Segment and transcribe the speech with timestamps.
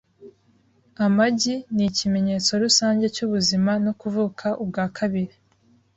[1.05, 5.33] Amagi nikimenyetso rusange cyubuzima no kuvuka ubwa kabiri.